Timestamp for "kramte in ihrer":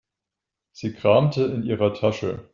0.93-1.93